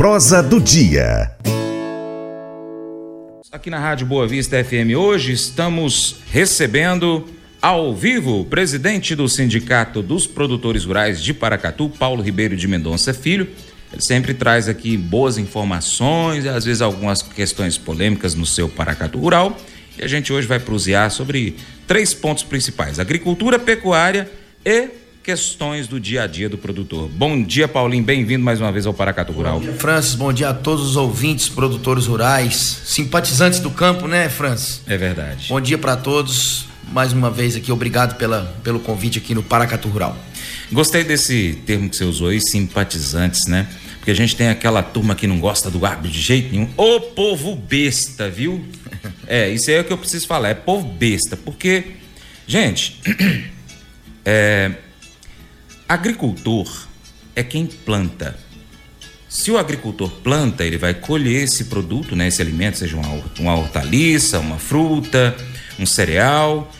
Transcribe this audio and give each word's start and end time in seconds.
Prosa 0.00 0.42
do 0.42 0.58
dia. 0.58 1.30
Aqui 3.52 3.68
na 3.68 3.78
Rádio 3.78 4.06
Boa 4.06 4.26
Vista 4.26 4.64
FM 4.64 4.96
hoje 4.96 5.32
estamos 5.32 6.16
recebendo 6.32 7.28
ao 7.60 7.94
vivo 7.94 8.40
o 8.40 8.44
presidente 8.46 9.14
do 9.14 9.28
Sindicato 9.28 10.00
dos 10.00 10.26
Produtores 10.26 10.86
Rurais 10.86 11.22
de 11.22 11.34
Paracatu, 11.34 11.90
Paulo 11.90 12.22
Ribeiro 12.22 12.56
de 12.56 12.66
Mendonça 12.66 13.12
Filho. 13.12 13.46
Ele 13.92 14.00
sempre 14.00 14.32
traz 14.32 14.70
aqui 14.70 14.96
boas 14.96 15.36
informações 15.36 16.46
às 16.46 16.64
vezes 16.64 16.80
algumas 16.80 17.20
questões 17.20 17.76
polêmicas 17.76 18.34
no 18.34 18.46
seu 18.46 18.70
Paracatu 18.70 19.18
Rural. 19.18 19.54
E 19.98 20.02
a 20.02 20.08
gente 20.08 20.32
hoje 20.32 20.46
vai 20.46 20.58
prosear 20.58 21.10
sobre 21.10 21.56
três 21.86 22.14
pontos 22.14 22.42
principais: 22.42 22.98
agricultura, 22.98 23.58
pecuária 23.58 24.30
e 24.64 24.88
questões 25.30 25.86
do 25.86 26.00
dia 26.00 26.24
a 26.24 26.26
dia 26.26 26.48
do 26.48 26.58
produtor. 26.58 27.08
Bom 27.08 27.40
dia, 27.40 27.68
Paulinho, 27.68 28.02
bem-vindo 28.02 28.44
mais 28.44 28.60
uma 28.60 28.72
vez 28.72 28.84
ao 28.84 28.92
Paracatu 28.92 29.32
Rural. 29.32 29.60
Bom 29.60 29.64
dia, 29.64 29.74
Francis, 29.74 30.14
bom 30.16 30.32
dia 30.32 30.48
a 30.48 30.54
todos 30.54 30.84
os 30.84 30.96
ouvintes, 30.96 31.48
produtores 31.48 32.06
rurais, 32.08 32.82
simpatizantes 32.84 33.60
do 33.60 33.70
campo, 33.70 34.08
né, 34.08 34.28
Francis? 34.28 34.82
É 34.88 34.96
verdade. 34.96 35.46
Bom 35.48 35.60
dia 35.60 35.78
para 35.78 35.96
todos, 35.96 36.66
mais 36.90 37.12
uma 37.12 37.30
vez 37.30 37.54
aqui, 37.54 37.70
obrigado 37.70 38.18
pela, 38.18 38.52
pelo 38.64 38.80
convite 38.80 39.18
aqui 39.18 39.32
no 39.32 39.40
Paracatu 39.40 39.88
Rural. 39.88 40.18
Gostei 40.72 41.04
desse 41.04 41.60
termo 41.64 41.88
que 41.88 41.96
você 41.96 42.02
usou 42.02 42.30
aí, 42.30 42.40
simpatizantes, 42.40 43.46
né? 43.46 43.68
Porque 43.98 44.10
a 44.10 44.16
gente 44.16 44.34
tem 44.34 44.48
aquela 44.48 44.82
turma 44.82 45.14
que 45.14 45.28
não 45.28 45.38
gosta 45.38 45.70
do 45.70 45.86
agro 45.86 46.08
de 46.08 46.20
jeito 46.20 46.50
nenhum. 46.50 46.68
Ô 46.76 47.00
povo 47.00 47.54
besta, 47.54 48.28
viu? 48.28 48.64
É, 49.28 49.48
isso 49.48 49.70
aí 49.70 49.76
é 49.76 49.80
o 49.80 49.84
que 49.84 49.92
eu 49.92 49.98
preciso 49.98 50.26
falar, 50.26 50.48
é 50.48 50.54
povo 50.54 50.88
besta. 50.88 51.36
Porque, 51.36 51.84
gente, 52.48 53.00
é, 54.26 54.72
agricultor 55.90 56.86
é 57.34 57.42
quem 57.42 57.66
planta. 57.66 58.38
Se 59.28 59.50
o 59.50 59.58
agricultor 59.58 60.08
planta, 60.08 60.64
ele 60.64 60.78
vai 60.78 60.94
colher 60.94 61.42
esse 61.42 61.64
produto, 61.64 62.14
né, 62.14 62.28
esse 62.28 62.40
alimento, 62.40 62.78
seja 62.78 62.96
uma, 62.96 63.20
uma 63.40 63.56
hortaliça, 63.56 64.38
uma 64.38 64.56
fruta, 64.56 65.36
um 65.80 65.86
cereal, 65.86 66.70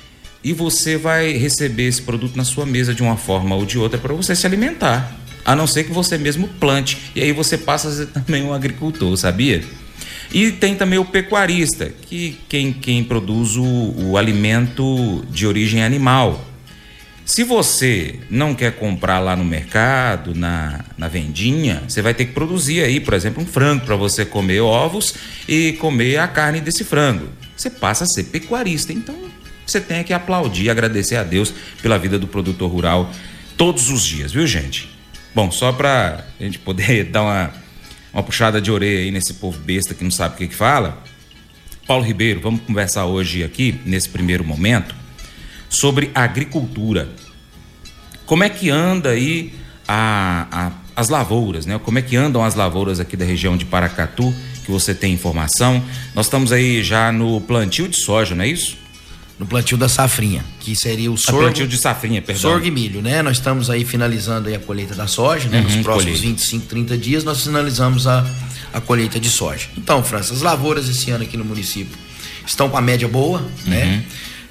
e 0.44 0.52
você 0.52 0.96
vai 0.96 1.32
receber 1.32 1.88
esse 1.88 2.02
produto 2.02 2.36
na 2.36 2.44
sua 2.44 2.64
mesa 2.64 2.94
de 2.94 3.02
uma 3.02 3.16
forma 3.16 3.56
ou 3.56 3.66
de 3.66 3.78
outra 3.78 3.98
para 3.98 4.14
você 4.14 4.36
se 4.36 4.46
alimentar. 4.46 5.12
A 5.44 5.56
não 5.56 5.66
ser 5.66 5.84
que 5.84 5.92
você 5.92 6.16
mesmo 6.16 6.46
plante. 6.46 7.10
E 7.12 7.20
aí 7.20 7.32
você 7.32 7.58
passa 7.58 7.88
a 7.88 7.92
ser 7.92 8.06
também 8.14 8.44
um 8.44 8.54
agricultor, 8.54 9.16
sabia? 9.16 9.64
E 10.32 10.52
tem 10.52 10.76
também 10.76 11.00
o 11.00 11.04
pecuarista, 11.04 11.92
que 12.06 12.38
quem, 12.48 12.72
quem 12.72 13.02
produz 13.02 13.56
o, 13.56 13.64
o 13.64 14.16
alimento 14.16 15.24
de 15.32 15.48
origem 15.48 15.82
animal. 15.82 16.46
Se 17.30 17.44
você 17.44 18.18
não 18.28 18.56
quer 18.56 18.72
comprar 18.72 19.20
lá 19.20 19.36
no 19.36 19.44
mercado, 19.44 20.34
na, 20.34 20.84
na 20.98 21.06
vendinha, 21.06 21.80
você 21.86 22.02
vai 22.02 22.12
ter 22.12 22.24
que 22.24 22.32
produzir 22.32 22.82
aí, 22.82 22.98
por 22.98 23.14
exemplo, 23.14 23.40
um 23.40 23.46
frango 23.46 23.86
para 23.86 23.94
você 23.94 24.24
comer 24.24 24.58
ovos 24.58 25.14
e 25.46 25.74
comer 25.74 26.16
a 26.16 26.26
carne 26.26 26.60
desse 26.60 26.82
frango. 26.82 27.28
Você 27.56 27.70
passa 27.70 28.02
a 28.02 28.06
ser 28.08 28.24
pecuarista. 28.24 28.92
Então, 28.92 29.14
você 29.64 29.80
tem 29.80 30.02
que 30.02 30.12
aplaudir 30.12 30.70
agradecer 30.70 31.14
a 31.14 31.22
Deus 31.22 31.54
pela 31.80 32.00
vida 32.00 32.18
do 32.18 32.26
produtor 32.26 32.68
rural 32.68 33.08
todos 33.56 33.90
os 33.90 34.02
dias, 34.02 34.32
viu, 34.32 34.44
gente? 34.44 34.90
Bom, 35.32 35.52
só 35.52 35.70
para 35.70 36.24
a 36.40 36.42
gente 36.42 36.58
poder 36.58 37.04
dar 37.14 37.22
uma 37.22 37.54
uma 38.12 38.24
puxada 38.24 38.60
de 38.60 38.72
orelha 38.72 39.04
aí 39.04 39.12
nesse 39.12 39.34
povo 39.34 39.56
besta 39.56 39.94
que 39.94 40.02
não 40.02 40.10
sabe 40.10 40.34
o 40.34 40.38
que, 40.38 40.48
que 40.48 40.54
fala. 40.56 41.00
Paulo 41.86 42.04
Ribeiro, 42.04 42.40
vamos 42.40 42.62
conversar 42.62 43.06
hoje 43.06 43.44
aqui, 43.44 43.80
nesse 43.86 44.08
primeiro 44.08 44.44
momento, 44.44 44.96
sobre 45.70 46.10
agricultura. 46.14 47.08
Como 48.26 48.44
é 48.44 48.50
que 48.50 48.68
anda 48.68 49.10
aí 49.10 49.54
a, 49.88 50.46
a, 50.52 50.72
as 50.94 51.08
lavouras, 51.08 51.64
né? 51.64 51.80
Como 51.82 51.98
é 51.98 52.02
que 52.02 52.16
andam 52.16 52.44
as 52.44 52.54
lavouras 52.54 53.00
aqui 53.00 53.16
da 53.16 53.24
região 53.24 53.56
de 53.56 53.64
Paracatu, 53.64 54.34
que 54.64 54.70
você 54.70 54.94
tem 54.94 55.14
informação? 55.14 55.82
Nós 56.14 56.26
estamos 56.26 56.52
aí 56.52 56.82
já 56.82 57.10
no 57.10 57.40
plantio 57.40 57.88
de 57.88 57.96
soja, 57.96 58.34
não 58.34 58.44
é 58.44 58.48
isso? 58.48 58.76
no 59.40 59.46
plantio 59.46 59.78
da 59.78 59.88
safrinha, 59.88 60.44
que 60.60 60.76
seria 60.76 61.10
o 61.10 61.16
sorgo. 61.16 61.40
plantio 61.40 61.66
de 61.66 61.78
safrinha, 61.78 62.20
perdão. 62.20 62.42
Sorgo 62.42 62.66
e 62.66 62.70
milho, 62.70 63.00
né? 63.00 63.22
Nós 63.22 63.38
estamos 63.38 63.70
aí 63.70 63.86
finalizando 63.86 64.50
aí 64.50 64.54
a 64.54 64.58
colheita 64.58 64.94
da 64.94 65.06
soja, 65.06 65.48
né? 65.48 65.60
Uhum, 65.60 65.64
Nos 65.64 65.76
próximos 65.76 66.18
colheita. 66.20 66.40
25, 66.42 66.66
30 66.66 66.98
dias 66.98 67.24
nós 67.24 67.42
finalizamos 67.42 68.06
a, 68.06 68.22
a 68.70 68.82
colheita 68.82 69.18
de 69.18 69.30
soja. 69.30 69.68
Então, 69.78 70.04
França, 70.04 70.34
as 70.34 70.42
lavouras 70.42 70.90
esse 70.90 71.10
ano 71.10 71.24
aqui 71.24 71.38
no 71.38 71.44
município 71.46 71.96
estão 72.46 72.68
com 72.68 72.76
a 72.76 72.82
média 72.82 73.08
boa, 73.08 73.40
né? 73.64 73.82
uhum. 73.82 73.90
né? 73.92 74.04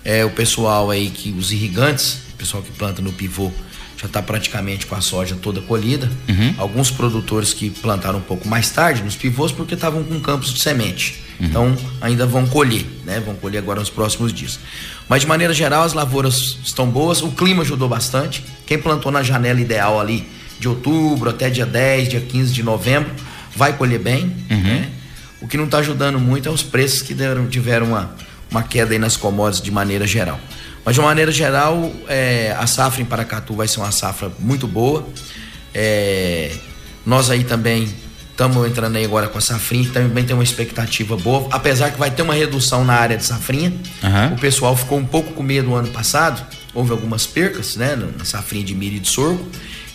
É, 0.09 0.25
o 0.25 0.31
pessoal 0.31 0.89
aí 0.89 1.11
que 1.11 1.29
os 1.29 1.51
irrigantes, 1.51 2.17
o 2.33 2.35
pessoal 2.35 2.63
que 2.63 2.71
planta 2.71 2.99
no 2.99 3.13
pivô, 3.13 3.51
já 3.95 4.07
está 4.07 4.23
praticamente 4.23 4.87
com 4.87 4.95
a 4.95 5.01
soja 5.01 5.35
toda 5.39 5.61
colhida. 5.61 6.09
Uhum. 6.27 6.55
Alguns 6.57 6.89
produtores 6.89 7.53
que 7.53 7.69
plantaram 7.69 8.17
um 8.17 8.21
pouco 8.23 8.47
mais 8.47 8.71
tarde 8.71 9.03
nos 9.03 9.15
pivôs 9.15 9.51
porque 9.51 9.75
estavam 9.75 10.03
com 10.03 10.19
campos 10.19 10.51
de 10.51 10.61
semente. 10.61 11.21
Uhum. 11.39 11.45
Então 11.45 11.77
ainda 12.01 12.25
vão 12.25 12.47
colher, 12.47 12.87
né? 13.05 13.21
Vão 13.23 13.35
colher 13.35 13.59
agora 13.59 13.81
nos 13.81 13.91
próximos 13.91 14.33
dias. 14.33 14.59
Mas 15.07 15.21
de 15.21 15.27
maneira 15.27 15.53
geral 15.53 15.83
as 15.83 15.93
lavouras 15.93 16.57
estão 16.65 16.89
boas, 16.89 17.21
o 17.21 17.29
clima 17.29 17.61
ajudou 17.61 17.87
bastante. 17.87 18.43
Quem 18.65 18.79
plantou 18.79 19.11
na 19.11 19.21
janela 19.21 19.61
ideal 19.61 19.99
ali 19.99 20.27
de 20.59 20.67
outubro 20.67 21.29
até 21.29 21.51
dia 21.51 21.67
10, 21.67 22.09
dia 22.09 22.21
15 22.21 22.51
de 22.51 22.63
novembro, 22.63 23.11
vai 23.55 23.73
colher 23.73 23.99
bem, 23.99 24.23
uhum. 24.49 24.57
né? 24.59 24.89
O 25.39 25.47
que 25.47 25.55
não 25.55 25.65
está 25.65 25.77
ajudando 25.77 26.19
muito 26.19 26.49
é 26.49 26.51
os 26.51 26.63
preços 26.63 27.03
que 27.03 27.13
deram, 27.13 27.47
tiveram 27.47 27.85
uma, 27.85 28.15
uma 28.49 28.63
queda 28.63 28.93
aí 28.93 28.99
nas 28.99 29.15
commodities 29.15 29.61
de 29.61 29.71
maneira 29.71 30.05
geral. 30.07 30.39
Mas 30.83 30.95
de 30.95 31.01
uma 31.01 31.07
maneira 31.07 31.31
geral, 31.31 31.91
é, 32.07 32.55
a 32.57 32.65
safra 32.65 33.01
em 33.01 33.05
Paracatu 33.05 33.53
vai 33.53 33.67
ser 33.67 33.79
uma 33.79 33.91
safra 33.91 34.31
muito 34.39 34.67
boa. 34.67 35.07
É, 35.73 36.51
nós 37.05 37.29
aí 37.29 37.43
também 37.43 37.93
estamos 38.31 38.65
entrando 38.65 38.95
aí 38.95 39.03
agora 39.03 39.27
com 39.27 39.37
a 39.37 39.41
safrinha, 39.41 39.83
que 39.83 39.91
também 39.91 40.23
tem 40.23 40.33
uma 40.33 40.43
expectativa 40.43 41.17
boa, 41.17 41.47
apesar 41.51 41.91
que 41.91 41.99
vai 41.99 42.09
ter 42.09 42.21
uma 42.21 42.33
redução 42.33 42.85
na 42.85 42.93
área 42.93 43.17
de 43.17 43.25
safrinha. 43.25 43.73
Uhum. 44.01 44.33
O 44.35 44.39
pessoal 44.39 44.75
ficou 44.77 44.97
um 44.97 45.05
pouco 45.05 45.33
com 45.33 45.43
medo 45.43 45.67
no 45.67 45.75
ano 45.75 45.89
passado, 45.89 46.41
houve 46.73 46.91
algumas 46.91 47.27
percas, 47.27 47.75
né, 47.75 47.97
na 48.17 48.23
safrinha 48.23 48.63
de 48.63 48.73
milho 48.73 48.95
e 48.95 48.99
de 48.99 49.09
sorgo. 49.09 49.45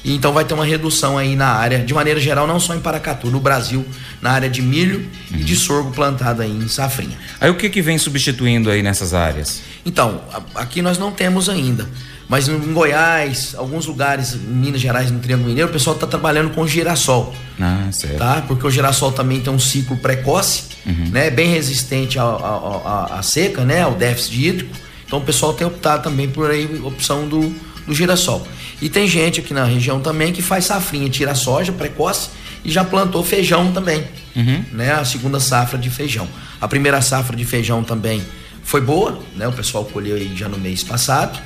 E 0.04 0.14
então 0.14 0.32
vai 0.32 0.44
ter 0.44 0.52
uma 0.52 0.66
redução 0.66 1.16
aí 1.16 1.34
na 1.34 1.48
área, 1.48 1.78
de 1.78 1.94
maneira 1.94 2.20
geral, 2.20 2.46
não 2.46 2.60
só 2.60 2.74
em 2.74 2.80
Paracatu, 2.80 3.30
no 3.30 3.40
Brasil, 3.40 3.86
na 4.20 4.32
área 4.32 4.50
de 4.50 4.60
milho 4.60 4.98
uhum. 5.30 5.38
e 5.38 5.44
de 5.44 5.56
sorgo 5.56 5.90
plantado 5.92 6.42
aí 6.42 6.50
em 6.50 6.68
safrinha. 6.68 7.16
Aí 7.40 7.48
o 7.48 7.56
que 7.56 7.70
que 7.70 7.80
vem 7.80 7.96
substituindo 7.96 8.70
aí 8.70 8.82
nessas 8.82 9.14
áreas? 9.14 9.62
Então, 9.84 10.20
aqui 10.54 10.82
nós 10.82 10.98
não 10.98 11.10
temos 11.10 11.48
ainda. 11.48 11.88
Mas 12.28 12.48
em 12.48 12.72
Goiás, 12.72 13.54
alguns 13.56 13.86
lugares, 13.86 14.34
em 14.34 14.38
Minas 14.38 14.80
Gerais, 14.80 15.10
no 15.10 15.18
Triângulo 15.18 15.48
Mineiro, 15.48 15.68
o 15.68 15.72
pessoal 15.72 15.94
está 15.94 16.06
trabalhando 16.06 16.50
com 16.50 16.66
girassol. 16.66 17.34
Ah, 17.60 17.88
certo. 17.92 18.18
Tá? 18.18 18.42
Porque 18.46 18.66
o 18.66 18.70
girassol 18.70 19.12
também 19.12 19.40
tem 19.40 19.52
um 19.52 19.58
ciclo 19.58 19.96
precoce, 19.98 20.64
uhum. 20.86 21.10
né? 21.12 21.30
Bem 21.30 21.50
resistente 21.50 22.18
à 22.18 23.20
seca, 23.22 23.64
né? 23.64 23.82
Ao 23.82 23.94
déficit 23.94 24.46
hídrico. 24.46 24.74
Então 25.06 25.18
o 25.18 25.22
pessoal 25.22 25.52
tem 25.52 25.66
optado 25.66 26.02
também 26.02 26.28
por 26.28 26.50
aí 26.50 26.80
opção 26.82 27.28
do, 27.28 27.54
do 27.86 27.94
girassol. 27.94 28.46
E 28.80 28.88
tem 28.88 29.06
gente 29.06 29.40
aqui 29.40 29.54
na 29.54 29.64
região 29.64 30.00
também 30.00 30.32
que 30.32 30.42
faz 30.42 30.66
safrinha, 30.66 31.08
tira 31.08 31.34
soja 31.34 31.72
precoce 31.72 32.30
e 32.64 32.70
já 32.70 32.84
plantou 32.84 33.22
feijão 33.22 33.72
também, 33.72 34.04
uhum. 34.34 34.64
né? 34.72 34.92
A 34.92 35.04
segunda 35.04 35.38
safra 35.38 35.78
de 35.78 35.90
feijão. 35.90 36.28
A 36.60 36.66
primeira 36.66 37.00
safra 37.00 37.36
de 37.36 37.44
feijão 37.44 37.82
também 37.84 38.22
foi 38.62 38.80
boa, 38.80 39.20
né? 39.36 39.46
O 39.46 39.52
pessoal 39.52 39.84
colheu 39.84 40.16
aí 40.16 40.34
já 40.34 40.48
no 40.48 40.58
mês 40.58 40.82
passado. 40.82 41.38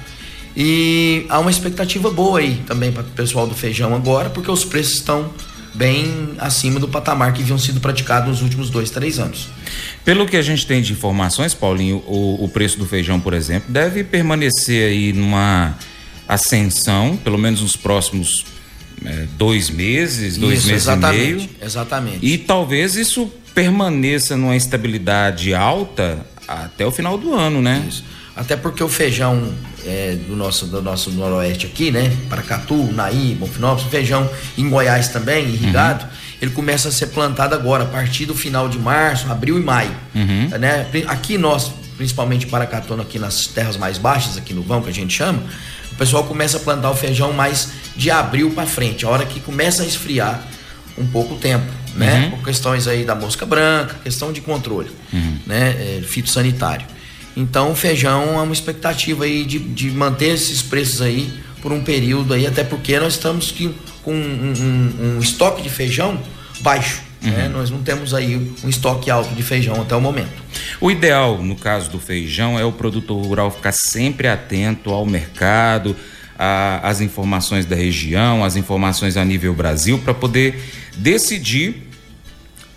E 0.57 1.27
há 1.29 1.39
uma 1.39 1.51
expectativa 1.51 2.11
boa 2.11 2.41
aí 2.41 2.63
também 2.67 2.91
para 2.91 3.03
o 3.03 3.07
pessoal 3.07 3.47
do 3.47 3.55
feijão 3.55 3.95
agora, 3.95 4.31
porque 4.31 4.51
os 4.51 4.65
preços 4.65 4.95
estão 4.95 5.31
bem 5.75 6.35
acima 6.39 6.81
do 6.81 6.89
patamar 6.89 7.33
que 7.33 7.43
haviam 7.43 7.59
sido 7.59 7.79
praticados 7.79 8.29
nos 8.29 8.43
últimos 8.43 8.71
dois, 8.71 8.91
três 8.91 9.19
anos. 9.19 9.49
Pelo 10.05 10.27
que 10.27 10.37
a 10.37 10.43
gente 10.43 10.67
tem 10.67 10.83
de 10.83 10.93
informações, 10.93 11.55
Paulinho, 11.55 12.03
o, 12.07 12.45
o 12.45 12.49
preço 12.49 12.79
do 12.79 12.87
feijão, 12.87 13.21
por 13.21 13.35
exemplo, 13.35 13.71
deve 13.71 14.03
permanecer 14.03 14.91
aí 14.91 15.13
numa 15.13 15.77
ascensão, 16.29 17.17
pelo 17.17 17.39
menos 17.39 17.63
nos 17.63 17.75
próximos 17.75 18.45
é, 19.05 19.27
dois 19.39 19.71
meses, 19.71 20.37
dois 20.37 20.59
isso, 20.59 20.69
meses 20.69 20.83
exatamente, 20.83 21.23
e 21.23 21.37
meio. 21.37 21.51
Exatamente. 21.63 22.19
E 22.27 22.39
talvez 22.39 22.97
isso 22.97 23.33
permaneça 23.55 24.37
numa 24.37 24.57
estabilidade 24.57 25.55
alta 25.55 26.19
até 26.47 26.87
o 26.87 26.91
final 26.91 27.17
do 27.17 27.35
ano, 27.35 27.63
né? 27.63 27.85
Isso. 27.89 28.05
Até 28.37 28.57
porque 28.57 28.85
o 28.85 28.89
feijão 28.89 29.53
é, 29.85 30.17
do, 30.29 30.37
nosso, 30.37 30.67
do 30.67 30.81
nosso 30.81 31.11
noroeste 31.11 31.67
aqui, 31.67 31.91
né? 31.91 32.17
Paracatu, 32.31 32.77
Naí, 32.93 33.35
Bonfinópolis, 33.35 33.91
feijão 33.91 34.31
em 34.57 34.69
Goiás 34.69 35.09
também, 35.09 35.49
irrigado, 35.49 36.05
uhum. 36.05 36.11
ele 36.41 36.51
começa 36.53 36.89
a 36.89 36.93
ser 36.93 37.09
plantado 37.09 37.55
agora, 37.55 37.83
a 37.83 37.87
partir 37.87 38.27
do 38.27 38.35
final 38.35 38.69
de 38.69 38.79
março, 38.79 39.31
abril 39.31 39.59
e 39.59 39.63
maio. 39.63 39.91
Uhum. 40.15 40.51
Né? 40.57 40.87
Aqui 41.09 41.37
nós, 41.37 41.73
principalmente 41.97 42.47
Paracatu, 42.47 42.95
aqui 42.95 43.19
nas 43.19 43.47
terras 43.47 43.77
mais 43.77 43.99
baixas, 43.99 44.37
aqui 44.37 44.55
no 44.55 44.63
vão 44.63 44.83
que 44.83 44.91
a 44.91 44.95
gente 44.95 45.13
chama, 45.13 45.43
pessoal 45.99 46.25
começa 46.25 46.57
a 46.57 46.61
plantar 46.61 46.91
o 46.91 46.95
feijão 46.95 47.33
mais 47.33 47.69
de 47.97 48.11
abril 48.11 48.51
para 48.53 48.67
frente, 48.67 49.05
a 49.05 49.09
hora 49.09 49.27
que 49.27 49.41
começa 49.41 49.83
a 49.83 49.87
esfriar 49.87 50.43
um 50.97 51.07
pouco 51.07 51.35
o 51.35 51.39
tempo, 51.39 51.67
né? 51.95 52.25
Uhum. 52.25 52.31
Por 52.31 52.45
questões 52.45 52.87
aí 52.87 53.05
da 53.05 53.15
mosca 53.15 53.45
branca, 53.45 53.97
questão 54.03 54.33
de 54.33 54.41
controle, 54.41 54.91
uhum. 55.13 55.39
né? 55.47 55.99
É, 55.99 56.03
fitossanitário. 56.03 56.87
Então 57.37 57.73
o 57.73 57.75
feijão 57.75 58.39
é 58.39 58.43
uma 58.43 58.53
expectativa 58.53 59.25
aí 59.25 59.45
de, 59.45 59.59
de 59.59 59.91
manter 59.91 60.35
esses 60.35 60.63
preços 60.63 61.01
aí 61.03 61.33
por 61.61 61.73
um 61.73 61.83
período 61.83 62.35
aí, 62.35 62.47
até 62.47 62.65
porque 62.65 62.99
nós 62.99 63.15
estamos 63.15 63.53
com 64.03 64.13
um, 64.13 64.15
um, 64.15 65.17
um 65.17 65.21
estoque 65.21 65.63
de 65.63 65.69
feijão 65.69 66.21
baixo. 66.61 67.08
Uhum. 67.23 67.31
Né? 67.31 67.49
Nós 67.49 67.71
não 67.71 67.83
temos 67.83 68.15
aí 68.15 68.37
um 68.63 68.69
estoque 68.69 69.11
alto 69.11 69.35
de 69.35 69.43
feijão 69.43 69.81
até 69.81 69.95
o 69.97 70.01
momento. 70.01 70.43
O 70.81 70.91
ideal, 70.91 71.43
no 71.43 71.57
caso 71.57 71.91
do 71.91 71.99
feijão, 71.99 72.59
é 72.59 72.65
o 72.65 72.73
produtor 72.73 73.25
rural 73.25 73.51
ficar 73.51 73.73
sempre 73.73 74.29
atento 74.29 74.91
ao 74.91 75.05
mercado, 75.05 75.97
às 76.39 77.01
informações 77.01 77.67
da 77.67 77.75
região, 77.75 78.45
às 78.45 78.55
informações 78.55 79.17
a 79.17 79.25
nível 79.25 79.53
Brasil, 79.53 79.99
para 79.99 80.15
poder 80.15 80.63
decidir 80.97 81.88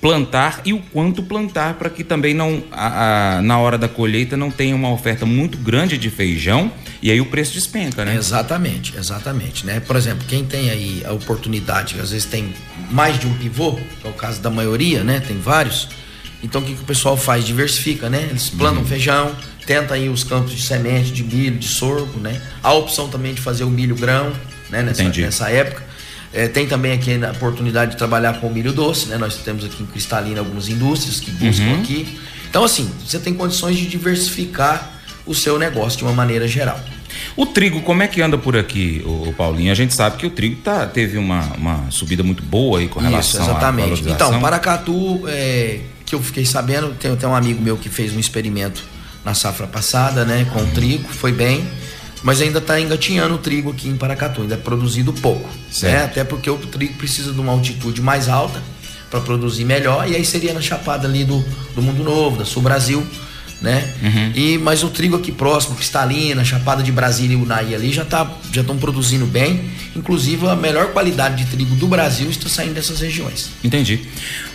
plantar 0.01 0.61
e 0.65 0.73
o 0.73 0.79
quanto 0.91 1.21
plantar 1.21 1.75
para 1.75 1.87
que 1.87 2.03
também 2.03 2.33
não 2.33 2.63
a, 2.71 3.37
a, 3.37 3.41
na 3.43 3.59
hora 3.59 3.77
da 3.77 3.87
colheita 3.87 4.35
não 4.35 4.49
tenha 4.49 4.75
uma 4.75 4.91
oferta 4.91 5.27
muito 5.27 5.59
grande 5.59 5.95
de 5.95 6.09
feijão 6.09 6.71
e 7.03 7.11
aí 7.11 7.21
o 7.21 7.25
preço 7.27 7.53
despenca, 7.53 8.03
né? 8.03 8.15
Exatamente, 8.15 8.97
exatamente, 8.97 9.65
né? 9.65 9.79
Por 9.79 9.95
exemplo, 9.95 10.25
quem 10.27 10.43
tem 10.43 10.71
aí 10.71 11.03
a 11.05 11.13
oportunidade, 11.13 11.99
às 11.99 12.09
vezes 12.09 12.25
tem 12.25 12.51
mais 12.89 13.19
de 13.19 13.27
um 13.27 13.33
pivô, 13.35 13.73
que 13.73 14.07
é 14.07 14.09
o 14.09 14.13
caso 14.13 14.41
da 14.41 14.49
maioria, 14.49 15.03
né? 15.03 15.19
Tem 15.19 15.39
vários. 15.39 15.87
Então 16.41 16.61
o 16.61 16.65
que, 16.65 16.73
que 16.73 16.81
o 16.81 16.85
pessoal 16.85 17.15
faz? 17.15 17.45
Diversifica, 17.45 18.09
né? 18.09 18.27
Eles 18.27 18.49
plantam 18.49 18.81
uhum. 18.81 18.87
feijão, 18.87 19.35
tenta 19.67 19.93
aí 19.93 20.09
os 20.09 20.23
campos 20.23 20.51
de 20.51 20.63
semente, 20.63 21.11
de 21.11 21.23
milho, 21.23 21.57
de 21.57 21.67
sorgo, 21.67 22.19
né? 22.19 22.41
A 22.63 22.73
opção 22.73 23.07
também 23.07 23.35
de 23.35 23.41
fazer 23.41 23.63
o 23.63 23.69
milho 23.69 23.95
grão, 23.95 24.33
né? 24.71 24.81
Nessa, 24.81 25.03
nessa 25.03 25.49
época. 25.51 25.90
É, 26.33 26.47
tem 26.47 26.65
também 26.65 26.93
aqui 26.93 27.11
a 27.23 27.31
oportunidade 27.31 27.91
de 27.91 27.97
trabalhar 27.97 28.39
com 28.39 28.49
milho 28.49 28.71
doce, 28.71 29.07
né? 29.07 29.17
Nós 29.17 29.35
temos 29.37 29.65
aqui 29.65 29.83
em 29.83 29.85
Cristalina 29.85 30.39
algumas 30.39 30.69
indústrias 30.69 31.19
que 31.19 31.29
buscam 31.31 31.63
uhum. 31.65 31.81
aqui. 31.81 32.19
Então, 32.49 32.63
assim, 32.63 32.89
você 33.05 33.19
tem 33.19 33.33
condições 33.33 33.77
de 33.77 33.87
diversificar 33.87 35.01
o 35.25 35.35
seu 35.35 35.59
negócio 35.59 35.97
de 35.97 36.03
uma 36.03 36.13
maneira 36.13 36.47
geral. 36.47 36.79
O 37.35 37.45
trigo, 37.45 37.81
como 37.81 38.01
é 38.01 38.07
que 38.07 38.21
anda 38.21 38.37
por 38.37 38.55
aqui, 38.57 39.01
o 39.05 39.33
Paulinho? 39.33 39.71
A 39.71 39.75
gente 39.75 39.93
sabe 39.93 40.17
que 40.17 40.25
o 40.25 40.29
trigo 40.29 40.61
tá, 40.61 40.85
teve 40.87 41.17
uma, 41.17 41.41
uma 41.57 41.91
subida 41.91 42.23
muito 42.23 42.43
boa 42.43 42.79
aí 42.79 42.87
com 42.87 42.99
relação 42.99 43.41
Isso, 43.41 43.51
exatamente. 43.51 44.07
à 44.07 44.11
Então, 44.11 44.39
Paracatu, 44.39 45.23
é, 45.27 45.79
que 46.05 46.15
eu 46.15 46.21
fiquei 46.21 46.45
sabendo, 46.45 46.93
tem 46.95 47.11
até 47.11 47.27
um 47.27 47.35
amigo 47.35 47.61
meu 47.61 47.77
que 47.77 47.89
fez 47.89 48.15
um 48.15 48.19
experimento 48.19 48.83
na 49.23 49.33
safra 49.33 49.67
passada, 49.67 50.25
né, 50.25 50.45
com 50.51 50.61
o 50.61 50.67
trigo, 50.67 51.07
foi 51.09 51.31
bem 51.31 51.65
mas 52.23 52.41
ainda 52.41 52.59
está 52.59 52.79
engatinhando 52.79 53.35
o 53.35 53.37
trigo 53.37 53.71
aqui 53.71 53.87
em 53.87 53.97
Paracatu, 53.97 54.41
ainda 54.41 54.55
é 54.55 54.57
produzido 54.57 55.13
pouco. 55.13 55.49
Né? 55.81 56.03
Até 56.03 56.23
porque 56.23 56.49
o 56.49 56.57
trigo 56.57 56.95
precisa 56.95 57.31
de 57.31 57.39
uma 57.39 57.51
altitude 57.51 58.01
mais 58.01 58.29
alta 58.29 58.61
para 59.09 59.19
produzir 59.19 59.65
melhor, 59.65 60.09
e 60.09 60.15
aí 60.15 60.23
seria 60.23 60.53
na 60.53 60.61
chapada 60.61 61.07
ali 61.07 61.25
do, 61.25 61.43
do 61.75 61.81
Mundo 61.81 62.03
Novo, 62.03 62.37
da 62.37 62.45
Sul 62.45 62.61
Brasil 62.61 63.05
né? 63.61 63.87
Uhum. 64.01 64.31
E 64.33 64.57
mas 64.57 64.83
o 64.83 64.89
trigo 64.89 65.15
aqui 65.15 65.31
próximo, 65.31 65.75
Cristalina, 65.75 66.43
Chapada 66.43 66.81
de 66.81 66.91
Brasília 66.91 67.37
e 67.37 67.39
Unai 67.39 67.75
ali 67.75 67.93
já 67.93 68.03
tá 68.03 68.29
já 68.51 68.61
estão 68.61 68.75
produzindo 68.77 69.25
bem, 69.25 69.69
inclusive 69.95 70.47
a 70.47 70.55
melhor 70.55 70.91
qualidade 70.91 71.43
de 71.43 71.51
trigo 71.51 71.75
do 71.75 71.87
Brasil 71.87 72.29
está 72.29 72.49
saindo 72.49 72.73
dessas 72.73 72.99
regiões. 72.99 73.51
Entendi. 73.63 74.01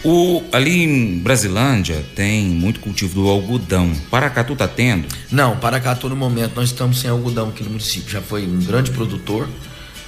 O 0.05 0.43
ali 0.53 0.83
em 0.83 1.19
Brasilândia 1.19 2.05
tem 2.17 2.47
muito 2.47 2.81
cultivo 2.81 3.15
do 3.15 3.29
algodão. 3.29 3.93
Paracatu 4.11 4.57
tá 4.57 4.67
tendo? 4.67 5.07
Não, 5.31 5.57
Paracatu 5.57 6.09
no 6.09 6.17
momento 6.17 6.57
nós 6.57 6.71
estamos 6.71 6.99
sem 6.99 7.09
algodão 7.09 7.51
aqui 7.51 7.63
no 7.63 7.71
município. 7.71 8.11
Já 8.11 8.21
foi 8.21 8.45
um 8.45 8.59
grande 8.61 8.91
produtor. 8.91 9.49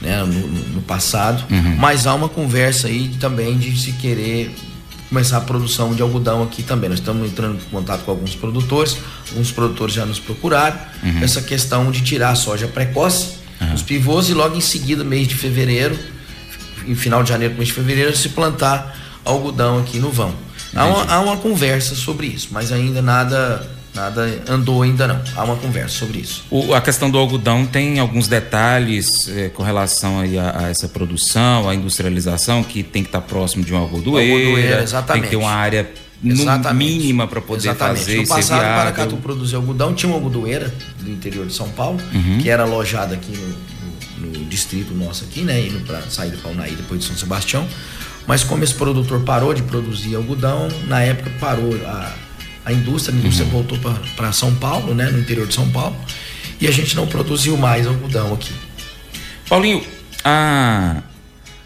Né, 0.01 0.23
no, 0.23 0.47
no 0.75 0.83
passado, 0.83 1.45
uhum. 1.51 1.75
mas 1.77 2.07
há 2.07 2.15
uma 2.15 2.29
conversa 2.29 2.87
aí 2.87 3.09
também 3.19 3.59
de 3.59 3.77
se 3.77 3.91
querer 3.95 4.55
começar 5.09 5.39
a 5.39 5.41
produção 5.41 5.95
de 5.95 6.03
algodão 6.03 6.43
aqui 6.43 6.63
também. 6.63 6.91
Nós 6.91 6.99
estamos 6.99 7.29
entrando 7.31 7.57
em 7.57 7.71
contato 7.71 8.05
com 8.05 8.11
alguns 8.11 8.35
produtores, 8.35 8.97
alguns 9.31 9.51
produtores 9.51 9.95
já 9.95 10.05
nos 10.05 10.19
procuraram. 10.19 10.79
Uhum. 11.03 11.23
Essa 11.23 11.41
questão 11.41 11.91
de 11.91 12.03
tirar 12.03 12.31
a 12.31 12.35
soja 12.35 12.69
precoce, 12.69 13.37
uhum. 13.61 13.75
os 13.75 13.83
pivôs, 13.83 14.29
e 14.29 14.35
logo 14.35 14.57
em 14.57 14.61
seguida, 14.61 15.03
mês 15.03 15.27
de 15.27 15.35
fevereiro, 15.35 15.99
em 16.87 16.95
final 16.95 17.23
de 17.23 17.31
janeiro, 17.31 17.55
mês 17.55 17.69
de 17.69 17.75
fevereiro, 17.75 18.17
se 18.17 18.31
plantar 18.31 18.97
algodão 19.25 19.79
aqui 19.79 19.99
no 19.99 20.11
vão. 20.11 20.35
Há 20.75 20.85
uma, 20.85 21.05
há 21.05 21.21
uma 21.21 21.37
conversa 21.39 21.95
sobre 21.95 22.27
isso, 22.27 22.49
mas 22.51 22.71
ainda 22.71 23.01
nada 23.01 23.78
Nada 23.99 24.43
andou 24.49 24.83
ainda 24.83 25.09
não. 25.09 25.21
Há 25.35 25.43
uma 25.43 25.57
conversa 25.57 25.99
sobre 25.99 26.21
isso. 26.21 26.45
O, 26.49 26.73
a 26.73 26.81
questão 26.81 27.11
do 27.11 27.19
algodão 27.19 27.67
tem 27.67 27.99
alguns 27.99 28.29
detalhes 28.29 29.29
eh, 29.29 29.49
com 29.49 29.65
relação 29.65 30.21
aí 30.21 30.39
a, 30.39 30.57
a, 30.57 30.69
essa 30.69 30.87
produção, 30.87 31.69
a 31.69 31.75
industrialização, 31.75 32.63
que 32.63 32.85
tem 32.85 33.03
que 33.03 33.09
estar 33.09 33.21
próximo 33.23 33.65
de 33.65 33.73
uma 33.73 33.81
algodoeira. 33.81 34.33
Algodoeira, 34.33 34.83
exatamente. 34.85 35.23
Tem 35.23 35.31
que 35.31 35.37
ter 35.37 35.43
uma 35.43 35.51
área 35.51 35.91
mínima 36.75 37.27
para 37.27 37.41
poder 37.41 37.71
exatamente. 37.71 37.99
fazer. 37.99 38.17
No 38.19 38.29
passado, 38.29 38.61
Paracatu 38.61 39.17
produzia 39.17 39.59
algodão, 39.59 39.93
tinha 39.93 40.09
uma 40.09 40.17
algodoeira 40.17 40.73
do 41.01 41.11
interior 41.11 41.45
de 41.47 41.53
São 41.53 41.69
Paulo, 41.71 41.99
uhum. 42.15 42.39
que 42.39 42.49
era 42.49 42.63
alojada 42.63 43.17
aqui 43.17 43.37
no, 43.37 44.29
no, 44.29 44.39
no, 44.39 44.45
distrito 44.45 44.95
nosso 44.95 45.25
aqui, 45.25 45.41
né? 45.41 45.61
Indo 45.61 45.81
para 45.81 46.03
sair 46.03 46.31
do 46.31 46.39
Paunaí 46.39 46.77
depois 46.77 47.01
de 47.01 47.07
São 47.07 47.17
Sebastião. 47.17 47.67
Mas 48.29 48.45
como 48.45 48.63
esse 48.63 48.75
produtor 48.75 49.21
parou 49.23 49.53
de 49.53 49.63
produzir 49.63 50.15
algodão, 50.15 50.69
na 50.87 51.01
época 51.01 51.33
parou 51.41 51.75
a 51.85 52.13
a 52.69 52.73
indústria, 52.73 53.17
a 53.17 53.19
indústria 53.19 53.47
uhum. 53.47 53.51
voltou 53.51 53.79
para 54.15 54.31
São 54.31 54.55
Paulo, 54.55 54.95
né, 54.95 55.11
no 55.11 55.19
interior 55.19 55.47
de 55.47 55.55
São 55.55 55.69
Paulo, 55.71 55.97
e 56.61 56.69
a 56.69 56.71
gente 56.71 56.95
não 56.95 57.07
produziu 57.07 57.57
mais 57.57 57.87
algodão 57.87 58.35
aqui. 58.35 58.53
Paulinho, 59.49 59.83
a, 60.23 61.03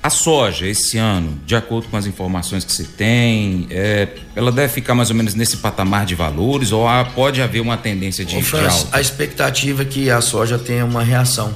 a 0.00 0.10
soja 0.10 0.64
esse 0.64 0.98
ano, 0.98 1.40
de 1.44 1.56
acordo 1.56 1.88
com 1.88 1.96
as 1.96 2.06
informações 2.06 2.64
que 2.64 2.70
você 2.70 2.84
tem, 2.84 3.66
é, 3.68 4.10
ela 4.36 4.52
deve 4.52 4.72
ficar 4.72 4.94
mais 4.94 5.10
ou 5.10 5.16
menos 5.16 5.34
nesse 5.34 5.56
patamar 5.56 6.06
de 6.06 6.14
valores 6.14 6.70
ou 6.70 6.86
há, 6.86 7.04
pode 7.04 7.42
haver 7.42 7.60
uma 7.60 7.76
tendência 7.76 8.24
de, 8.24 8.36
Ô, 8.36 8.42
Franz, 8.42 8.84
de? 8.84 8.88
A 8.92 9.00
expectativa 9.00 9.82
é 9.82 9.84
que 9.84 10.08
a 10.08 10.20
soja 10.20 10.56
tenha 10.56 10.84
uma 10.84 11.02
reação, 11.02 11.52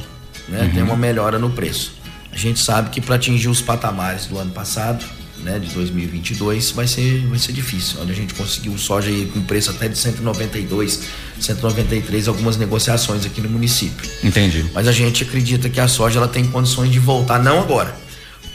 né, 0.48 0.62
uhum. 0.62 0.70
tenha 0.70 0.84
uma 0.84 0.96
melhora 0.96 1.38
no 1.38 1.50
preço. 1.50 1.94
A 2.32 2.36
gente 2.36 2.58
sabe 2.58 2.90
que 2.90 3.00
para 3.00 3.14
atingir 3.14 3.48
os 3.48 3.62
patamares 3.62 4.26
do 4.26 4.36
ano 4.38 4.50
passado, 4.50 5.04
né, 5.42 5.58
de 5.58 5.68
2022 5.70 6.70
vai 6.72 6.86
ser, 6.86 7.26
vai 7.26 7.38
ser 7.38 7.52
difícil. 7.52 8.00
Olha, 8.00 8.12
a 8.12 8.14
gente 8.14 8.34
conseguiu 8.34 8.76
soja 8.78 9.08
aí 9.08 9.26
com 9.26 9.42
preço 9.42 9.70
até 9.70 9.88
de 9.88 9.98
192, 9.98 11.00
193, 11.40 12.28
algumas 12.28 12.56
negociações 12.56 13.24
aqui 13.24 13.40
no 13.40 13.48
município. 13.48 14.08
Entendi. 14.22 14.66
Mas 14.72 14.88
a 14.88 14.92
gente 14.92 15.22
acredita 15.22 15.68
que 15.68 15.80
a 15.80 15.88
soja 15.88 16.18
ela 16.18 16.28
tem 16.28 16.46
condições 16.46 16.90
de 16.90 16.98
voltar, 16.98 17.42
não 17.42 17.60
agora. 17.60 17.96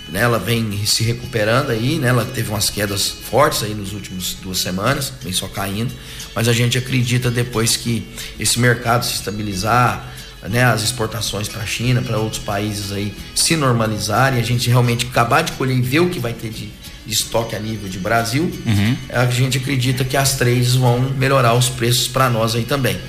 Né, 0.10 0.19
ela 0.19 0.39
vem 0.39 0.86
se 0.86 1.04
recuperando 1.04 1.69
aí, 1.69 1.98
né, 1.98 2.10
ela 2.10 2.25
teve 2.25 2.50
umas 2.50 2.69
quedas 2.69 3.07
fortes 3.07 3.63
aí 3.63 3.74
nos 3.74 3.94
últimos 3.94 4.33
duas 4.42 4.57
semanas, 4.57 5.13
vem 5.24 5.31
só 5.31 5.48
caindo, 5.48 5.94
mas 6.36 6.50
a 6.50 6.54
gente 6.54 6.78
acredita 6.78 7.31
depois 7.31 7.78
que 7.78 8.06
esse 8.38 8.60
mercado 8.60 9.06
se 9.06 9.13
estabilizar, 9.13 10.12
né, 10.50 10.64
as 10.64 10.84
exportações 10.84 11.48
para 11.48 11.62
a 11.62 11.66
China, 11.66 12.02
para 12.02 12.18
outros 12.18 12.42
países 12.42 12.92
aí 12.92 13.14
se 13.36 13.56
normalizarem, 13.56 14.40
a 14.40 14.44
gente 14.44 14.70
realmente 14.70 15.06
acabar 15.06 15.42
de 15.42 15.52
colher 15.54 15.78
e 15.78 15.82
ver 15.82 16.00
o 16.00 16.10
que 16.10 16.20
vai 16.20 16.34
ter 16.34 16.50
de, 16.50 16.70
de 17.06 17.14
estoque 17.14 17.56
a 17.56 17.60
nível 17.60 17.88
de 17.90 18.00
Brasil, 18.00 18.44
uhum. 18.44 18.98
a 19.10 19.26
gente 19.28 19.57
acredita 19.57 20.04
que 20.04 20.18
as 20.18 20.36
três 20.36 20.76
vão 20.76 21.00
melhorar 21.00 21.54
os 21.54 21.69
preços 21.69 22.07
para 22.07 22.30
nós 22.30 22.56
aí 22.56 22.64
também. 22.64 23.00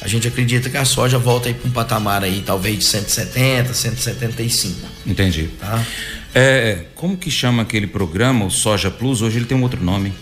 A 0.00 0.08
gente 0.08 0.26
acredita 0.26 0.68
que 0.68 0.76
a 0.76 0.84
soja 0.84 1.16
volta 1.16 1.48
aí 1.48 1.54
para 1.54 1.68
um 1.68 1.72
patamar 1.72 2.24
aí 2.24 2.42
talvez 2.44 2.78
de 2.78 2.84
170, 2.84 3.72
175. 3.72 4.80
Entendi. 5.06 5.48
Tá? 5.60 5.80
É, 6.34 6.86
como 6.96 7.16
que 7.16 7.30
chama 7.30 7.62
aquele 7.62 7.86
programa, 7.86 8.44
o 8.44 8.50
Soja 8.50 8.90
Plus? 8.90 9.22
Hoje 9.22 9.38
ele 9.38 9.44
tem 9.44 9.56
um 9.56 9.62
outro 9.62 9.82
nome. 9.82 10.12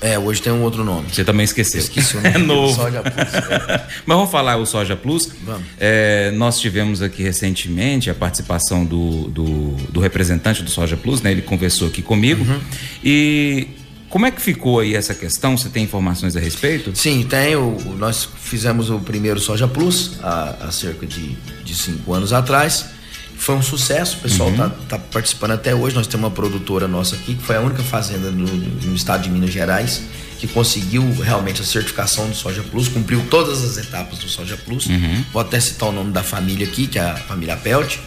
É, 0.00 0.18
hoje 0.18 0.40
tem 0.40 0.52
um 0.52 0.62
outro 0.62 0.82
nome. 0.82 1.08
Você 1.12 1.22
também 1.22 1.44
esqueceu. 1.44 1.80
Esqueci 1.80 2.16
o 2.16 2.20
nome. 2.22 2.34
É 2.34 2.38
novo. 2.38 2.74
Soja 2.74 3.02
Plus. 3.02 3.30
É. 3.70 3.86
Mas 4.06 4.16
vamos 4.16 4.30
falar 4.30 4.56
o 4.56 4.66
Soja 4.66 4.96
Plus. 4.96 5.28
Vamos. 5.44 5.66
É, 5.78 6.30
nós 6.32 6.58
tivemos 6.58 7.02
aqui 7.02 7.22
recentemente 7.22 8.08
a 8.08 8.14
participação 8.14 8.84
do, 8.84 9.28
do, 9.28 9.70
do, 9.90 10.00
representante 10.00 10.62
do 10.62 10.70
Soja 10.70 10.96
Plus, 10.96 11.20
né? 11.20 11.30
Ele 11.30 11.42
conversou 11.42 11.88
aqui 11.88 12.00
comigo. 12.00 12.44
Uhum. 12.44 12.60
E 13.04 13.68
como 14.08 14.26
é 14.26 14.30
que 14.30 14.40
ficou 14.40 14.80
aí 14.80 14.94
essa 14.94 15.14
questão? 15.14 15.56
Você 15.56 15.68
tem 15.68 15.84
informações 15.84 16.36
a 16.36 16.40
respeito? 16.40 16.94
Sim, 16.94 17.26
tenho. 17.28 17.76
Nós 17.98 18.28
fizemos 18.40 18.90
o 18.90 18.98
primeiro 18.98 19.38
Soja 19.38 19.68
Plus 19.68 20.18
há, 20.22 20.56
há 20.62 20.72
cerca 20.72 21.06
de, 21.06 21.36
de 21.64 21.74
cinco 21.74 22.14
anos 22.14 22.32
atrás. 22.32 22.86
Foi 23.40 23.54
um 23.54 23.62
sucesso, 23.62 24.18
o 24.18 24.20
pessoal 24.20 24.50
está 24.50 24.64
uhum. 24.64 24.70
tá 24.86 24.98
participando 24.98 25.52
até 25.52 25.74
hoje. 25.74 25.96
Nós 25.96 26.06
temos 26.06 26.24
uma 26.24 26.30
produtora 26.30 26.86
nossa 26.86 27.16
aqui, 27.16 27.34
que 27.34 27.42
foi 27.42 27.56
a 27.56 27.60
única 27.60 27.82
fazenda 27.82 28.30
no, 28.30 28.46
no 28.46 28.94
estado 28.94 29.22
de 29.22 29.30
Minas 29.30 29.50
Gerais 29.50 30.02
que 30.38 30.46
conseguiu 30.46 31.02
realmente 31.20 31.60
a 31.60 31.64
certificação 31.64 32.26
do 32.26 32.34
Soja 32.34 32.62
Plus, 32.62 32.88
cumpriu 32.88 33.22
todas 33.28 33.62
as 33.62 33.76
etapas 33.76 34.18
do 34.18 34.28
Soja 34.28 34.56
Plus. 34.56 34.86
Uhum. 34.86 35.22
Vou 35.34 35.42
até 35.42 35.60
citar 35.60 35.90
o 35.90 35.92
nome 35.92 36.12
da 36.12 36.22
família 36.22 36.66
aqui, 36.66 36.86
que 36.86 36.98
é 36.98 37.02
a 37.02 37.14
família 37.14 37.56
Pelt, 37.56 37.98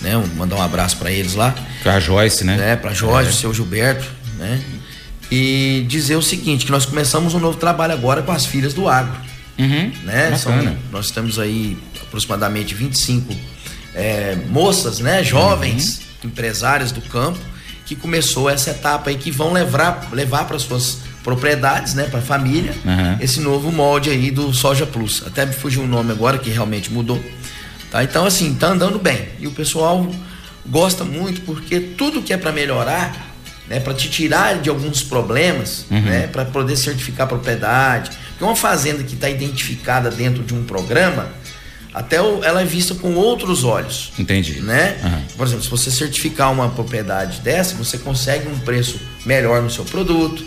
né? 0.00 0.16
Mandar 0.36 0.56
um 0.56 0.62
abraço 0.62 0.96
para 0.96 1.12
eles 1.12 1.34
lá. 1.34 1.54
Para 1.82 2.00
Joyce, 2.00 2.42
né? 2.42 2.72
É, 2.72 2.76
para 2.76 2.92
Joyce, 2.92 3.28
é. 3.28 3.30
o 3.30 3.34
seu 3.34 3.54
Gilberto, 3.54 4.04
né? 4.38 4.60
E 5.30 5.86
dizer 5.86 6.16
o 6.16 6.22
seguinte, 6.22 6.66
que 6.66 6.72
nós 6.72 6.84
começamos 6.84 7.32
um 7.32 7.38
novo 7.38 7.58
trabalho 7.58 7.92
agora 7.92 8.22
com 8.22 8.32
as 8.32 8.44
filhas 8.44 8.74
do 8.74 8.88
agro. 8.88 9.16
Uhum. 9.56 9.92
Né? 10.02 10.36
São, 10.36 10.76
nós 10.90 11.12
temos 11.12 11.38
aí 11.38 11.78
aproximadamente 12.02 12.74
25 12.74 13.36
é, 13.94 14.36
moças, 14.48 14.98
né, 15.00 15.22
jovens, 15.22 16.00
uhum. 16.22 16.30
empresárias 16.30 16.92
do 16.92 17.00
campo, 17.02 17.38
que 17.84 17.96
começou 17.96 18.50
essa 18.50 18.70
etapa 18.70 19.10
aí 19.10 19.16
que 19.16 19.30
vão 19.30 19.52
levar 19.52 20.08
levar 20.12 20.44
para 20.44 20.58
suas 20.58 20.98
propriedades, 21.24 21.94
né, 21.94 22.04
para 22.04 22.20
a 22.20 22.22
família, 22.22 22.72
uhum. 22.84 23.16
esse 23.20 23.40
novo 23.40 23.70
molde 23.72 24.10
aí 24.10 24.30
do 24.30 24.52
Soja 24.52 24.86
Plus. 24.86 25.22
Até 25.26 25.44
me 25.44 25.52
fugiu 25.52 25.82
o 25.82 25.86
nome 25.86 26.12
agora 26.12 26.38
que 26.38 26.50
realmente 26.50 26.92
mudou. 26.92 27.22
Tá? 27.90 28.04
Então 28.04 28.24
assim, 28.24 28.54
tá 28.54 28.68
andando 28.68 28.98
bem. 28.98 29.28
E 29.38 29.46
o 29.46 29.52
pessoal 29.52 30.06
gosta 30.66 31.04
muito 31.04 31.40
porque 31.42 31.80
tudo 31.80 32.22
que 32.22 32.32
é 32.32 32.36
para 32.36 32.52
melhorar 32.52 33.28
né, 33.68 33.80
para 33.80 33.94
te 33.94 34.08
tirar 34.08 34.60
de 34.60 34.70
alguns 34.70 35.02
problemas, 35.02 35.84
uhum. 35.90 36.00
né, 36.00 36.26
para 36.26 36.44
poder 36.44 36.76
certificar 36.76 37.26
a 37.26 37.28
propriedade. 37.28 38.10
Porque 38.30 38.44
uma 38.44 38.56
fazenda 38.56 39.02
que 39.02 39.14
está 39.14 39.28
identificada 39.28 40.10
dentro 40.10 40.42
de 40.42 40.54
um 40.54 40.64
programa, 40.64 41.28
até 41.92 42.16
ela 42.16 42.60
é 42.60 42.64
vista 42.64 42.94
com 42.94 43.14
outros 43.14 43.64
olhos. 43.64 44.12
Entendi. 44.18 44.60
Né? 44.60 44.98
Uhum. 45.02 45.22
Por 45.36 45.46
exemplo, 45.46 45.64
se 45.64 45.70
você 45.70 45.90
certificar 45.90 46.52
uma 46.52 46.68
propriedade 46.68 47.40
dessa, 47.40 47.74
você 47.74 47.98
consegue 47.98 48.48
um 48.48 48.58
preço 48.58 49.00
melhor 49.24 49.62
no 49.62 49.70
seu 49.70 49.84
produto, 49.84 50.44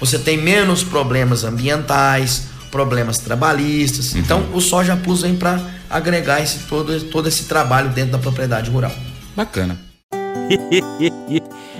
você 0.00 0.18
tem 0.18 0.36
menos 0.36 0.82
problemas 0.82 1.44
ambientais, 1.44 2.44
problemas 2.70 3.18
trabalhistas. 3.18 4.12
Uhum. 4.12 4.20
Então, 4.20 4.48
o 4.52 4.60
Soja 4.60 4.96
Plus 4.96 5.22
vem 5.22 5.36
para 5.36 5.60
agregar 5.88 6.42
esse, 6.42 6.60
todo, 6.60 6.98
todo 7.04 7.28
esse 7.28 7.44
trabalho 7.44 7.90
dentro 7.90 8.12
da 8.12 8.18
propriedade 8.18 8.70
rural. 8.70 8.92
Bacana. 9.36 9.78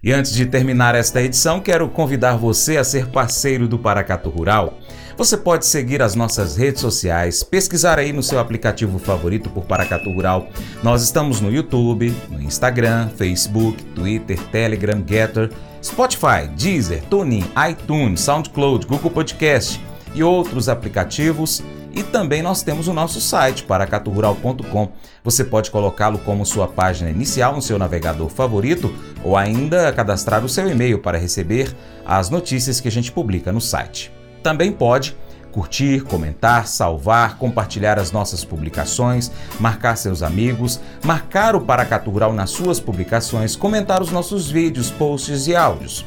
E 0.00 0.12
antes 0.12 0.32
de 0.32 0.46
terminar 0.46 0.94
esta 0.94 1.20
edição, 1.20 1.58
quero 1.58 1.88
convidar 1.88 2.36
você 2.36 2.76
a 2.76 2.84
ser 2.84 3.08
parceiro 3.08 3.66
do 3.66 3.76
Paracato 3.76 4.30
Rural. 4.30 4.78
Você 5.18 5.36
pode 5.36 5.66
seguir 5.66 6.00
as 6.00 6.14
nossas 6.14 6.56
redes 6.56 6.80
sociais, 6.80 7.42
pesquisar 7.42 7.98
aí 7.98 8.12
no 8.12 8.22
seu 8.22 8.38
aplicativo 8.38 9.00
favorito 9.00 9.50
por 9.50 9.64
Paracato 9.64 10.08
Rural. 10.12 10.46
Nós 10.80 11.02
estamos 11.02 11.40
no 11.40 11.50
YouTube, 11.50 12.14
no 12.30 12.40
Instagram, 12.40 13.08
Facebook, 13.08 13.82
Twitter, 13.96 14.38
Telegram, 14.52 15.02
Getter, 15.04 15.50
Spotify, 15.82 16.46
Deezer, 16.56 17.02
TuneIn, 17.06 17.44
iTunes, 17.68 18.20
SoundCloud, 18.20 18.86
Google 18.86 19.10
Podcast 19.10 19.84
e 20.14 20.22
outros 20.22 20.68
aplicativos 20.68 21.64
e 21.92 22.04
também 22.04 22.40
nós 22.40 22.62
temos 22.62 22.86
o 22.86 22.92
nosso 22.92 23.20
site, 23.20 23.64
paracaturural.com. 23.64 24.92
Você 25.24 25.42
pode 25.42 25.72
colocá-lo 25.72 26.18
como 26.18 26.46
sua 26.46 26.68
página 26.68 27.10
inicial 27.10 27.56
no 27.56 27.60
seu 27.60 27.76
navegador 27.76 28.28
favorito 28.28 28.94
ou 29.24 29.36
ainda 29.36 29.92
cadastrar 29.92 30.44
o 30.44 30.48
seu 30.48 30.68
e-mail 30.68 31.00
para 31.00 31.18
receber 31.18 31.74
as 32.06 32.30
notícias 32.30 32.78
que 32.78 32.86
a 32.86 32.92
gente 32.92 33.10
publica 33.10 33.50
no 33.50 33.60
site. 33.60 34.16
Também 34.42 34.72
pode 34.72 35.16
curtir, 35.50 36.02
comentar, 36.02 36.66
salvar, 36.66 37.36
compartilhar 37.38 37.98
as 37.98 38.12
nossas 38.12 38.44
publicações, 38.44 39.30
marcar 39.58 39.96
seus 39.96 40.22
amigos, 40.22 40.80
marcar 41.04 41.56
o 41.56 41.60
Paracatu 41.60 42.10
Rural 42.10 42.32
nas 42.32 42.50
suas 42.50 42.78
publicações, 42.78 43.56
comentar 43.56 44.02
os 44.02 44.10
nossos 44.10 44.50
vídeos, 44.50 44.90
posts 44.90 45.46
e 45.46 45.56
áudios. 45.56 46.04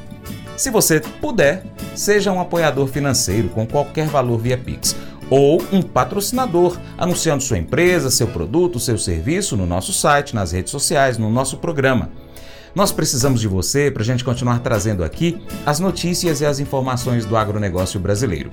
Se 0.55 0.69
você 0.69 0.99
puder, 0.99 1.63
seja 1.95 2.31
um 2.31 2.39
apoiador 2.39 2.87
financeiro 2.87 3.49
com 3.49 3.65
qualquer 3.65 4.07
valor 4.07 4.37
via 4.37 4.57
Pix 4.57 4.95
ou 5.29 5.61
um 5.71 5.81
patrocinador, 5.81 6.77
anunciando 6.97 7.41
sua 7.41 7.57
empresa, 7.57 8.11
seu 8.11 8.27
produto, 8.27 8.79
seu 8.79 8.97
serviço 8.97 9.55
no 9.55 9.65
nosso 9.65 9.93
site, 9.93 10.35
nas 10.35 10.51
redes 10.51 10.71
sociais, 10.71 11.17
no 11.17 11.29
nosso 11.29 11.57
programa. 11.57 12.09
Nós 12.73 12.91
precisamos 12.91 13.41
de 13.41 13.47
você 13.47 13.91
para 13.91 14.03
a 14.03 14.05
gente 14.05 14.23
continuar 14.23 14.59
trazendo 14.59 15.03
aqui 15.03 15.41
as 15.65 15.79
notícias 15.79 16.41
e 16.41 16.45
as 16.45 16.59
informações 16.59 17.25
do 17.25 17.35
agronegócio 17.35 17.99
brasileiro. 17.99 18.49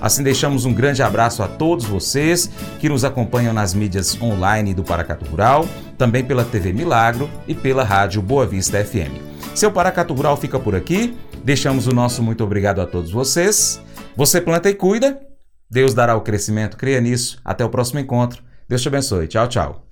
Assim, 0.00 0.22
deixamos 0.22 0.64
um 0.64 0.72
grande 0.74 1.02
abraço 1.02 1.42
a 1.42 1.48
todos 1.48 1.84
vocês 1.84 2.50
que 2.80 2.88
nos 2.88 3.04
acompanham 3.04 3.52
nas 3.52 3.72
mídias 3.72 4.20
online 4.20 4.74
do 4.74 4.82
Paracatu 4.82 5.24
Rural, 5.24 5.66
também 5.96 6.24
pela 6.24 6.44
TV 6.44 6.72
Milagro 6.72 7.30
e 7.46 7.54
pela 7.54 7.84
Rádio 7.84 8.20
Boa 8.20 8.46
Vista 8.46 8.84
FM. 8.84 9.12
Seu 9.54 9.70
Paracatu 9.70 10.12
Rural 10.14 10.36
fica 10.36 10.58
por 10.58 10.74
aqui. 10.74 11.16
Deixamos 11.44 11.86
o 11.86 11.94
nosso 11.94 12.22
muito 12.22 12.42
obrigado 12.42 12.80
a 12.80 12.86
todos 12.86 13.10
vocês. 13.10 13.80
Você 14.16 14.40
planta 14.40 14.68
e 14.68 14.74
cuida 14.74 15.18
Deus 15.72 15.94
dará 15.94 16.14
o 16.14 16.20
crescimento, 16.20 16.76
creia 16.76 17.00
nisso. 17.00 17.38
Até 17.42 17.64
o 17.64 17.70
próximo 17.70 17.98
encontro. 17.98 18.42
Deus 18.68 18.82
te 18.82 18.88
abençoe. 18.88 19.26
Tchau, 19.26 19.48
tchau. 19.48 19.91